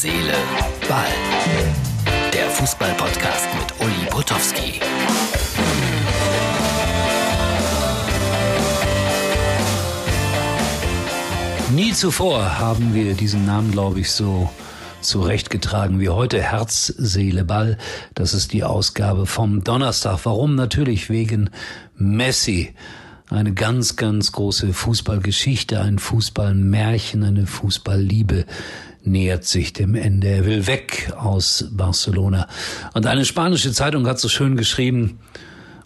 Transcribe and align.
Seele, 0.00 0.34
Ball. 0.88 1.08
Der 2.32 2.48
Fußball-Podcast 2.50 3.48
mit 3.58 3.84
Uli 3.84 4.06
Potowski. 4.08 4.80
Nie 11.74 11.92
zuvor 11.94 12.60
haben 12.60 12.94
wir 12.94 13.14
diesen 13.14 13.44
Namen, 13.44 13.72
glaube 13.72 13.98
ich, 13.98 14.12
so 14.12 14.48
zurechtgetragen 15.00 15.98
wie 15.98 16.10
heute. 16.10 16.40
Herz, 16.40 16.86
Seele, 16.86 17.44
Ball. 17.44 17.76
Das 18.14 18.34
ist 18.34 18.52
die 18.52 18.62
Ausgabe 18.62 19.26
vom 19.26 19.64
Donnerstag. 19.64 20.20
Warum? 20.22 20.54
Natürlich 20.54 21.10
wegen 21.10 21.50
Messi. 21.96 22.72
Eine 23.30 23.52
ganz, 23.52 23.96
ganz 23.96 24.30
große 24.30 24.72
Fußballgeschichte, 24.72 25.80
ein 25.80 25.98
Fußballmärchen, 25.98 27.24
eine 27.24 27.48
Fußballliebe 27.48 28.46
nähert 29.08 29.44
sich 29.44 29.72
dem 29.72 29.94
Ende. 29.94 30.28
Er 30.28 30.46
will 30.46 30.66
weg 30.66 31.12
aus 31.16 31.68
Barcelona. 31.70 32.46
Und 32.94 33.06
eine 33.06 33.24
spanische 33.24 33.72
Zeitung 33.72 34.06
hat 34.06 34.18
so 34.20 34.28
schön 34.28 34.56
geschrieben, 34.56 35.18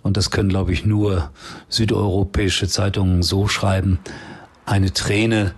und 0.03 0.17
das 0.17 0.31
können, 0.31 0.49
glaube 0.49 0.73
ich, 0.73 0.85
nur 0.85 1.31
südeuropäische 1.69 2.67
Zeitungen 2.69 3.23
so 3.23 3.47
schreiben, 3.47 4.01
eine 4.67 4.93
Träne 4.93 5.55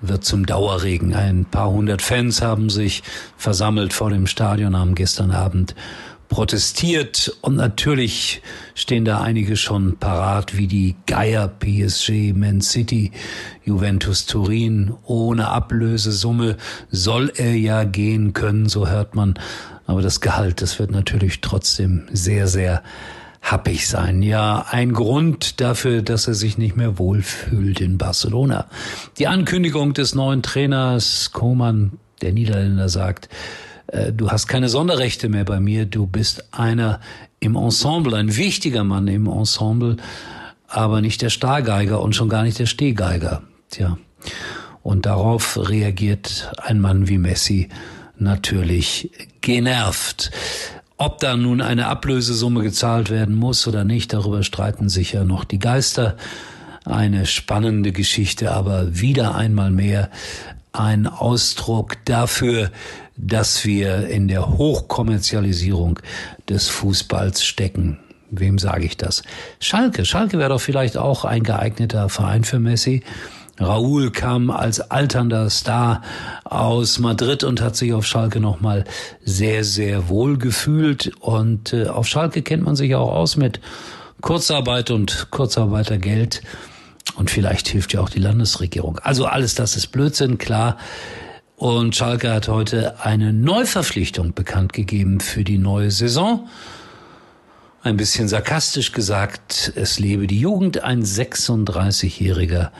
wird 0.00 0.24
zum 0.24 0.44
Dauerregen. 0.46 1.14
Ein 1.14 1.46
paar 1.46 1.70
hundert 1.70 2.02
Fans 2.02 2.42
haben 2.42 2.68
sich 2.68 3.02
versammelt 3.36 3.92
vor 3.92 4.10
dem 4.10 4.26
Stadion, 4.26 4.76
haben 4.76 4.94
gestern 4.94 5.30
Abend 5.30 5.74
protestiert 6.28 7.36
und 7.40 7.56
natürlich 7.56 8.42
stehen 8.74 9.04
da 9.04 9.20
einige 9.20 9.56
schon 9.56 9.96
parat 9.96 10.56
wie 10.56 10.66
die 10.66 10.96
Geier 11.06 11.48
PSG, 11.48 12.32
Man 12.34 12.60
City, 12.60 13.12
Juventus 13.64 14.26
Turin. 14.26 14.94
Ohne 15.04 15.48
Ablösesumme 15.48 16.56
soll 16.90 17.32
er 17.36 17.54
ja 17.54 17.84
gehen 17.84 18.32
können, 18.32 18.68
so 18.68 18.88
hört 18.88 19.14
man. 19.14 19.38
Aber 19.86 20.02
das 20.02 20.20
Gehalt, 20.20 20.62
das 20.62 20.78
wird 20.78 20.90
natürlich 20.90 21.40
trotzdem 21.40 22.02
sehr, 22.12 22.48
sehr 22.48 22.82
happig 23.40 23.86
sein. 23.86 24.22
Ja, 24.22 24.66
ein 24.70 24.92
Grund 24.92 25.60
dafür, 25.60 26.02
dass 26.02 26.26
er 26.26 26.34
sich 26.34 26.58
nicht 26.58 26.76
mehr 26.76 26.98
wohlfühlt 26.98 27.80
in 27.80 27.96
Barcelona. 27.96 28.66
Die 29.18 29.28
Ankündigung 29.28 29.94
des 29.94 30.14
neuen 30.14 30.42
Trainers 30.42 31.30
Koman, 31.32 31.92
der 32.22 32.32
Niederländer, 32.32 32.88
sagt, 32.88 33.28
du 34.12 34.30
hast 34.30 34.46
keine 34.46 34.68
Sonderrechte 34.68 35.28
mehr 35.28 35.44
bei 35.44 35.60
mir, 35.60 35.86
du 35.86 36.06
bist 36.06 36.44
einer 36.52 37.00
im 37.40 37.56
Ensemble, 37.56 38.16
ein 38.16 38.36
wichtiger 38.36 38.84
Mann 38.84 39.08
im 39.08 39.26
Ensemble, 39.26 39.96
aber 40.68 41.00
nicht 41.00 41.22
der 41.22 41.30
Stargeiger 41.30 42.00
und 42.00 42.14
schon 42.14 42.28
gar 42.28 42.42
nicht 42.42 42.58
der 42.58 42.66
Stehgeiger. 42.66 43.42
Tja. 43.70 43.98
Und 44.82 45.06
darauf 45.06 45.58
reagiert 45.68 46.52
ein 46.58 46.80
Mann 46.80 47.08
wie 47.08 47.18
Messi 47.18 47.68
natürlich 48.18 49.10
genervt. 49.40 50.30
Ob 50.96 51.18
da 51.18 51.36
nun 51.36 51.60
eine 51.60 51.88
Ablösesumme 51.88 52.62
gezahlt 52.62 53.10
werden 53.10 53.34
muss 53.34 53.66
oder 53.66 53.84
nicht, 53.84 54.12
darüber 54.12 54.42
streiten 54.42 54.88
sich 54.88 55.12
ja 55.12 55.24
noch 55.24 55.44
die 55.44 55.58
Geister. 55.58 56.16
Eine 56.84 57.26
spannende 57.26 57.92
Geschichte, 57.92 58.52
aber 58.52 58.98
wieder 58.98 59.34
einmal 59.34 59.70
mehr 59.70 60.08
ein 60.78 61.06
Ausdruck 61.06 61.96
dafür, 62.04 62.70
dass 63.16 63.64
wir 63.64 64.08
in 64.08 64.28
der 64.28 64.56
Hochkommerzialisierung 64.58 66.00
des 66.48 66.68
Fußballs 66.68 67.44
stecken. 67.44 67.98
Wem 68.30 68.58
sage 68.58 68.84
ich 68.84 68.96
das? 68.96 69.22
Schalke. 69.60 70.04
Schalke 70.04 70.38
wäre 70.38 70.50
doch 70.50 70.60
vielleicht 70.60 70.96
auch 70.96 71.24
ein 71.24 71.42
geeigneter 71.42 72.08
Verein 72.08 72.44
für 72.44 72.58
Messi. 72.58 73.02
Raúl 73.58 74.10
kam 74.10 74.50
als 74.50 74.80
alternder 74.80 75.48
Star 75.48 76.02
aus 76.44 76.98
Madrid 76.98 77.42
und 77.42 77.62
hat 77.62 77.74
sich 77.76 77.94
auf 77.94 78.04
Schalke 78.04 78.40
nochmal 78.40 78.84
sehr, 79.24 79.64
sehr 79.64 80.08
wohl 80.08 80.36
gefühlt. 80.36 81.12
Und 81.20 81.72
äh, 81.72 81.86
auf 81.86 82.06
Schalke 82.06 82.42
kennt 82.42 82.64
man 82.64 82.76
sich 82.76 82.94
auch 82.94 83.12
aus 83.12 83.36
mit 83.36 83.60
Kurzarbeit 84.20 84.90
und 84.90 85.28
Kurzarbeitergeld. 85.30 86.42
Und 87.14 87.30
vielleicht 87.30 87.68
hilft 87.68 87.92
ja 87.92 88.00
auch 88.00 88.10
die 88.10 88.18
Landesregierung. 88.18 88.98
Also 88.98 89.26
alles 89.26 89.54
das 89.54 89.76
ist 89.76 89.88
Blödsinn, 89.88 90.38
klar. 90.38 90.76
Und 91.56 91.96
Schalke 91.96 92.30
hat 92.30 92.48
heute 92.48 93.00
eine 93.04 93.32
Neuverpflichtung 93.32 94.34
bekannt 94.34 94.74
gegeben 94.74 95.20
für 95.20 95.44
die 95.44 95.56
neue 95.56 95.90
Saison. 95.90 96.48
Ein 97.82 97.96
bisschen 97.96 98.28
sarkastisch 98.28 98.92
gesagt, 98.92 99.72
es 99.74 99.98
lebe 99.98 100.26
die 100.26 100.40
Jugend. 100.40 100.82
Ein 100.82 101.02
36-jähriger 101.02 102.70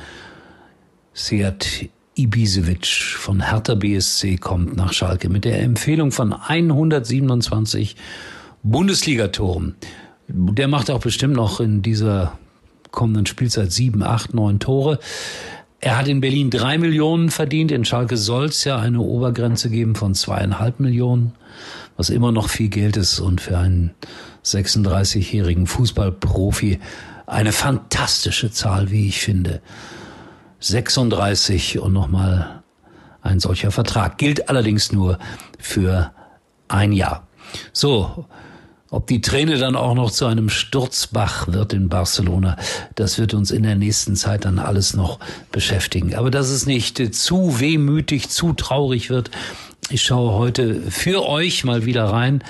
Seat 1.15 1.89
Ibisevic 2.17 2.87
von 2.87 3.49
Hertha 3.49 3.75
BSC 3.75 4.37
kommt 4.37 4.77
nach 4.77 4.93
Schalke 4.93 5.29
mit 5.29 5.45
der 5.45 5.63
Empfehlung 5.63 6.13
von 6.13 6.33
127 6.33 7.97
Bundesligatoren. 8.63 9.77
Der 10.29 10.67
macht 10.67 10.91
auch 10.91 11.01
bestimmt 11.01 11.37
noch 11.37 11.61
in 11.61 11.83
dieser 11.83 12.39
kommenden 12.97 13.27
Spielzeit 13.27 13.71
sieben, 13.71 14.03
acht, 14.03 14.35
neun 14.35 14.59
Tore. 14.59 14.99
Er 15.79 15.99
hat 15.99 16.09
in 16.09 16.21
Berlin 16.21 16.51
drei 16.51 16.79
Millionen 16.79 17.31
verdient. 17.31 17.71
In 17.71 17.85
Schalke 17.85 18.17
soll 18.17 18.47
es 18.47 18.65
ja 18.65 18.79
eine 18.79 19.01
Obergrenze 19.01 19.71
geben 19.71 19.95
von 19.95 20.15
zweieinhalb 20.15 20.81
Millionen, 20.81 21.35
was 21.97 22.11
immer 22.11 22.33
noch 22.33 22.49
viel 22.49 22.71
Geld 22.71 22.97
ist 22.97 23.21
und 23.21 23.41
für 23.41 23.59
einen 23.59 23.93
36-jährigen 24.45 25.69
Fußballprofi 25.69 26.81
eine 27.27 27.53
fantastische 27.53 28.51
Zahl, 28.51 28.91
wie 28.91 29.09
ich 29.09 29.21
finde. 29.21 29.61
36 30.61 31.79
und 31.79 31.93
nochmal 31.93 32.63
ein 33.21 33.41
solcher 33.41 33.71
Vertrag. 33.71 34.17
Gilt 34.17 34.49
allerdings 34.49 34.91
nur 34.91 35.19
für 35.59 36.13
ein 36.69 36.93
Jahr. 36.93 37.27
So, 37.73 38.27
ob 38.91 39.07
die 39.07 39.21
Träne 39.21 39.59
dann 39.59 39.77
auch 39.77 39.95
noch 39.95 40.11
zu 40.11 40.27
einem 40.27 40.49
Sturzbach 40.49 41.49
wird 41.49 41.73
in 41.73 41.89
Barcelona, 41.89 42.57
das 42.95 43.19
wird 43.19 43.35
uns 43.35 43.51
in 43.51 43.63
der 43.63 43.77
nächsten 43.77 44.17
Zeit 44.17 44.45
dann 44.45 44.59
alles 44.59 44.95
noch 44.95 45.19
beschäftigen. 45.51 46.15
Aber 46.15 46.31
dass 46.31 46.49
es 46.49 46.67
nicht 46.67 47.15
zu 47.15 47.61
wehmütig, 47.61 48.29
zu 48.29 48.53
traurig 48.53 49.11
wird, 49.11 49.31
ich 49.89 50.03
schaue 50.03 50.33
heute 50.33 50.81
für 50.91 51.27
euch 51.29 51.65
mal 51.65 51.85
wieder 51.85 52.05
rein 52.05 52.43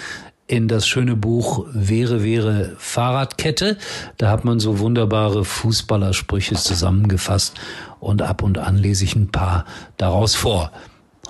in 0.46 0.68
das 0.68 0.86
schöne 0.86 1.16
Buch 1.16 1.66
Wäre, 1.72 2.22
wäre 2.22 2.76
Fahrradkette. 2.78 3.78
Da 4.16 4.30
hat 4.30 4.44
man 4.44 4.60
so 4.60 4.78
wunderbare 4.78 5.44
Fußballersprüche 5.44 6.54
zusammengefasst 6.54 7.54
und 7.98 8.22
ab 8.22 8.42
und 8.42 8.58
an 8.58 8.76
lese 8.76 9.04
ich 9.04 9.16
ein 9.16 9.30
paar 9.30 9.64
daraus 9.96 10.34
vor. 10.34 10.70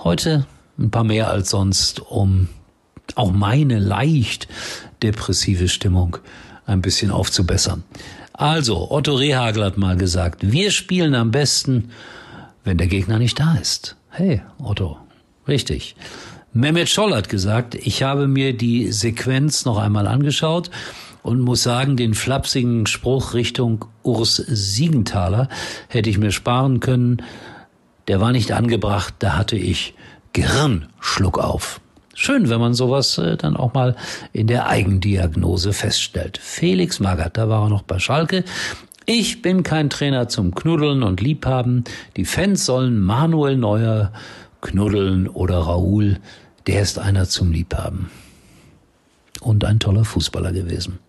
Heute 0.03 0.45
ein 0.77 0.91
paar 0.91 1.03
mehr 1.03 1.29
als 1.29 1.49
sonst, 1.49 1.99
um 1.99 2.49
auch 3.15 3.31
meine 3.31 3.79
leicht 3.79 4.47
depressive 5.03 5.67
Stimmung 5.67 6.17
ein 6.65 6.81
bisschen 6.81 7.11
aufzubessern. 7.11 7.83
Also, 8.33 8.91
Otto 8.91 9.15
Rehagel 9.15 9.63
hat 9.63 9.77
mal 9.77 9.97
gesagt, 9.97 10.51
wir 10.51 10.71
spielen 10.71 11.15
am 11.15 11.31
besten, 11.31 11.89
wenn 12.63 12.77
der 12.77 12.87
Gegner 12.87 13.17
nicht 13.17 13.39
da 13.39 13.55
ist. 13.55 13.95
Hey, 14.09 14.41
Otto, 14.59 14.97
richtig. 15.47 15.95
Mehmet 16.53 16.89
Scholl 16.89 17.15
hat 17.15 17.29
gesagt, 17.29 17.75
ich 17.75 18.03
habe 18.03 18.27
mir 18.27 18.55
die 18.55 18.91
Sequenz 18.91 19.65
noch 19.65 19.77
einmal 19.77 20.07
angeschaut 20.07 20.69
und 21.23 21.39
muss 21.39 21.63
sagen, 21.63 21.97
den 21.97 22.13
flapsigen 22.13 22.85
Spruch 22.87 23.33
Richtung 23.33 23.85
Urs 24.03 24.35
Siegenthaler 24.35 25.49
hätte 25.87 26.09
ich 26.09 26.17
mir 26.17 26.31
sparen 26.31 26.79
können. 26.79 27.23
Der 28.07 28.21
war 28.21 28.31
nicht 28.31 28.51
angebracht, 28.51 29.15
da 29.19 29.37
hatte 29.37 29.57
ich 29.57 29.93
Gehirnschluck 30.33 31.37
auf. 31.37 31.81
Schön, 32.27 32.49
wenn 32.49 32.59
man 32.59 32.73
sowas 32.73 33.17
äh, 33.19 33.37
dann 33.37 33.55
auch 33.55 33.73
mal 33.73 33.95
in 34.33 34.47
der 34.47 34.67
Eigendiagnose 34.67 35.71
feststellt. 35.71 36.37
Felix 36.37 36.99
Magath, 36.99 37.37
da 37.37 37.47
war 37.47 37.63
er 37.63 37.69
noch 37.69 37.83
bei 37.83 37.99
Schalke. 37.99 38.43
Ich 39.05 39.41
bin 39.41 39.63
kein 39.63 39.89
Trainer 39.89 40.27
zum 40.27 40.53
Knuddeln 40.53 41.03
und 41.03 41.21
Liebhaben. 41.21 41.85
Die 42.17 42.25
Fans 42.25 42.65
sollen 42.65 42.99
Manuel 42.99 43.55
Neuer 43.55 44.11
knuddeln 44.59 45.29
oder 45.29 45.59
Raoul. 45.59 46.19
Der 46.67 46.81
ist 46.81 46.99
einer 46.99 47.29
zum 47.29 47.53
Liebhaben. 47.53 48.11
Und 49.39 49.63
ein 49.63 49.79
toller 49.79 50.03
Fußballer 50.03 50.51
gewesen. 50.51 50.99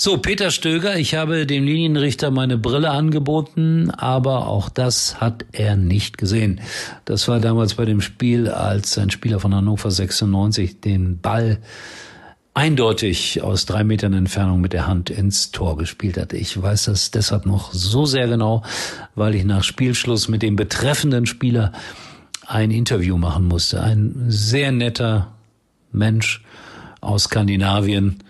So, 0.00 0.16
Peter 0.16 0.52
Stöger, 0.52 0.96
ich 0.96 1.16
habe 1.16 1.44
dem 1.44 1.64
Linienrichter 1.64 2.30
meine 2.30 2.56
Brille 2.56 2.90
angeboten, 2.90 3.90
aber 3.90 4.46
auch 4.46 4.68
das 4.68 5.20
hat 5.20 5.44
er 5.50 5.74
nicht 5.74 6.18
gesehen. 6.18 6.60
Das 7.04 7.26
war 7.26 7.40
damals 7.40 7.74
bei 7.74 7.84
dem 7.84 8.00
Spiel, 8.00 8.46
als 8.48 8.96
ein 8.96 9.10
Spieler 9.10 9.40
von 9.40 9.52
Hannover 9.52 9.90
96 9.90 10.80
den 10.80 11.18
Ball 11.18 11.58
eindeutig 12.54 13.42
aus 13.42 13.66
drei 13.66 13.82
Metern 13.82 14.12
Entfernung 14.12 14.60
mit 14.60 14.72
der 14.72 14.86
Hand 14.86 15.10
ins 15.10 15.50
Tor 15.50 15.76
gespielt 15.76 16.16
hat. 16.16 16.32
Ich 16.32 16.62
weiß 16.62 16.84
das 16.84 17.10
deshalb 17.10 17.44
noch 17.44 17.72
so 17.72 18.06
sehr 18.06 18.28
genau, 18.28 18.62
weil 19.16 19.34
ich 19.34 19.44
nach 19.44 19.64
Spielschluss 19.64 20.28
mit 20.28 20.42
dem 20.42 20.54
betreffenden 20.54 21.26
Spieler 21.26 21.72
ein 22.46 22.70
Interview 22.70 23.16
machen 23.18 23.46
musste. 23.46 23.82
Ein 23.82 24.26
sehr 24.28 24.70
netter 24.70 25.34
Mensch 25.90 26.44
aus 27.00 27.24
Skandinavien, 27.24 28.22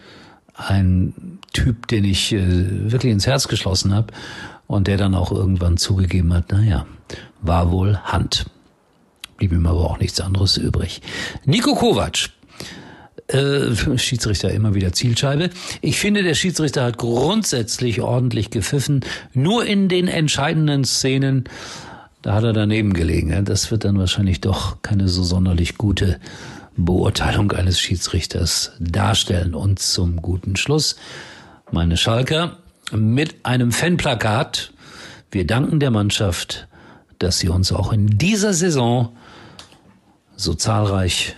ein 0.58 1.38
Typ, 1.52 1.87
den 1.88 2.05
ich 2.05 2.32
äh, 2.32 2.90
wirklich 2.90 3.12
ins 3.12 3.26
Herz 3.26 3.49
geschlossen 3.49 3.94
habe 3.94 4.12
und 4.66 4.87
der 4.87 4.96
dann 4.96 5.14
auch 5.14 5.32
irgendwann 5.32 5.76
zugegeben 5.76 6.32
hat, 6.34 6.52
naja, 6.52 6.87
war 7.40 7.70
wohl 7.70 7.96
Hand. 7.99 8.46
blieb 9.38 9.52
ihm 9.52 9.66
aber 9.66 9.90
auch 9.90 9.99
nichts 9.99 10.20
anderes 10.20 10.56
übrig. 10.56 11.00
Nico 11.44 11.75
Kovac, 11.75 12.31
äh, 13.28 13.99
Schiedsrichter 13.99 14.50
immer 14.50 14.75
wieder 14.75 14.93
Zielscheibe. 14.93 15.50
Ich 15.81 15.99
finde, 15.99 16.22
der 16.22 16.34
Schiedsrichter 16.34 16.84
hat 16.84 16.99
grundsätzlich 16.99 18.00
ordentlich 18.00 18.50
gepfiffen. 18.50 19.05
Nur 19.32 19.64
in 19.64 19.88
den 19.88 20.08
entscheidenden 20.08 20.84
Szenen, 20.84 21.44
da 22.22 22.34
hat 22.34 22.44
er 22.44 22.52
daneben 22.52 22.94
gelegen. 22.94 23.44
Das 23.44 23.70
wird 23.70 23.84
dann 23.84 23.99
wahrscheinlich 23.99 24.40
doch 24.40 24.82
keine 24.82 25.08
so 25.08 25.22
sonderlich 25.22 25.78
gute 25.78 26.19
Beurteilung 26.79 27.53
eines 27.53 27.81
Schiedsrichters 27.81 28.73
darstellen. 28.79 29.55
Und 29.55 29.81
zum 29.81 30.23
guten 30.23 30.57
Schluss, 30.57 30.97
meine 31.71 31.97
Schalker, 31.97 32.57
mit 32.93 33.45
einem 33.45 33.73
Fanplakat. 33.73 34.73
Wir 35.31 35.47
danken 35.47 35.81
der 35.81 35.91
Mannschaft, 35.91 36.69
dass 37.19 37.39
sie 37.39 37.49
uns 37.49 37.73
auch 37.73 37.93
in 37.93 38.07
dieser 38.19 38.55
Saison 38.55 39.17
so 40.37 40.55
zahlreich 40.55 41.35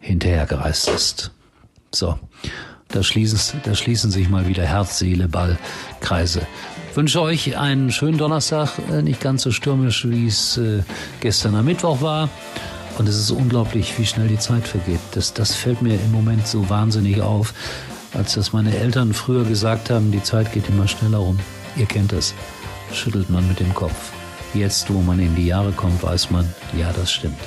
hinterhergereist 0.00 0.88
ist. 0.88 1.30
So, 1.92 2.18
da 2.88 3.02
schließen, 3.02 3.60
da 3.64 3.74
schließen 3.74 4.10
sich 4.10 4.28
mal 4.28 4.48
wieder 4.48 4.64
Herz, 4.64 4.98
Seele, 4.98 5.28
Ball, 5.28 5.58
Kreise. 6.00 6.46
Ich 6.90 6.96
wünsche 6.96 7.20
euch 7.20 7.56
einen 7.56 7.92
schönen 7.92 8.18
Donnerstag, 8.18 8.70
äh, 8.90 9.02
nicht 9.02 9.20
ganz 9.20 9.42
so 9.42 9.52
stürmisch, 9.52 10.08
wie 10.08 10.26
es 10.26 10.56
äh, 10.56 10.82
gestern 11.20 11.54
am 11.54 11.66
Mittwoch 11.66 12.00
war. 12.00 12.28
Und 13.00 13.08
es 13.08 13.18
ist 13.18 13.30
unglaublich, 13.30 13.98
wie 13.98 14.04
schnell 14.04 14.28
die 14.28 14.38
Zeit 14.38 14.68
vergeht. 14.68 15.00
Das, 15.12 15.32
das 15.32 15.54
fällt 15.54 15.80
mir 15.80 15.94
im 15.94 16.12
Moment 16.12 16.46
so 16.46 16.68
wahnsinnig 16.68 17.22
auf, 17.22 17.54
als 18.12 18.34
das 18.34 18.52
meine 18.52 18.76
Eltern 18.76 19.14
früher 19.14 19.44
gesagt 19.44 19.88
haben, 19.88 20.12
die 20.12 20.22
Zeit 20.22 20.52
geht 20.52 20.68
immer 20.68 20.86
schneller 20.86 21.16
rum. 21.16 21.38
Ihr 21.76 21.86
kennt 21.86 22.12
es. 22.12 22.34
Schüttelt 22.92 23.30
man 23.30 23.48
mit 23.48 23.58
dem 23.58 23.72
Kopf. 23.72 24.12
Jetzt, 24.52 24.92
wo 24.92 25.00
man 25.00 25.18
in 25.18 25.34
die 25.34 25.46
Jahre 25.46 25.72
kommt, 25.72 26.02
weiß 26.02 26.30
man, 26.30 26.46
ja, 26.78 26.92
das 26.92 27.10
stimmt. 27.10 27.38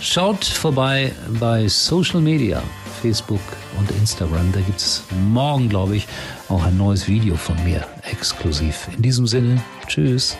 Schaut 0.00 0.42
vorbei 0.42 1.12
bei 1.40 1.68
Social 1.68 2.22
Media, 2.22 2.62
Facebook 3.02 3.42
und 3.78 3.90
Instagram. 4.00 4.50
Da 4.52 4.60
gibt 4.60 4.78
es 4.78 5.02
morgen, 5.28 5.68
glaube 5.68 5.96
ich, 5.96 6.08
auch 6.48 6.64
ein 6.64 6.78
neues 6.78 7.06
Video 7.06 7.36
von 7.36 7.62
mir 7.64 7.86
exklusiv. 8.10 8.88
In 8.96 9.02
diesem 9.02 9.26
Sinne, 9.26 9.62
tschüss. 9.88 10.38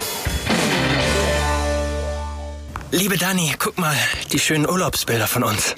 Liebe 2.96 3.18
Dani, 3.18 3.54
guck 3.58 3.76
mal, 3.76 3.94
die 4.32 4.38
schönen 4.38 4.66
Urlaubsbilder 4.66 5.26
von 5.26 5.44
uns. 5.44 5.74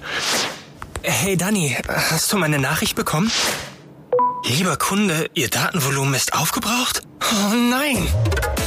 Hey 1.03 1.37
Dani, 1.37 1.77
hast 1.89 2.33
du 2.33 2.37
meine 2.37 2.61
Nachricht 2.61 2.95
bekommen? 2.95 3.29
Lieber 4.45 4.77
Kunde, 4.77 5.29
Ihr 5.35 5.49
Datenvolumen 5.49 6.15
ist 6.15 6.35
aufgebraucht? 6.35 7.03
Oh 7.21 7.55
nein! 7.55 8.07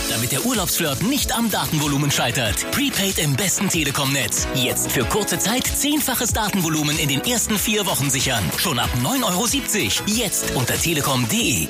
Damit 0.10 0.34
der 0.34 0.46
Urlaubsflirt 0.46 1.02
nicht 1.02 1.32
am 1.32 1.50
Datenvolumen 1.50 2.12
scheitert. 2.12 2.70
Prepaid 2.72 3.20
im 3.20 3.38
besten 3.38 3.70
Telekom-Netz. 3.70 4.46
Jetzt 4.54 4.92
für 4.92 5.06
kurze 5.06 5.40
Zeit 5.40 5.66
zehnfaches 5.66 6.34
Datenvolumen 6.34 7.00
in 7.00 7.08
den 7.08 7.24
ersten 7.24 7.58
vier 7.58 7.86
Wochen 7.86 8.10
sichern. 8.10 8.44
Schon 8.58 8.80
ab 8.80 8.90
9,70 9.02 9.22
Euro. 9.24 10.08
Jetzt 10.08 10.52
unter 10.56 10.76
telekom.de. 10.76 11.70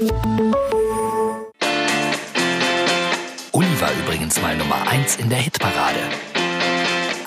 Uli 3.52 3.82
war 3.82 3.92
übrigens 4.04 4.42
mal 4.42 4.58
Nummer 4.58 4.88
1 4.88 5.18
in 5.18 5.30
der 5.30 5.38
Hitparade. 5.38 6.00